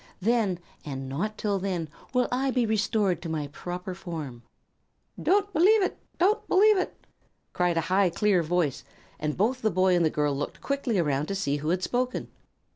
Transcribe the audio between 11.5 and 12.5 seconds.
who had spoken.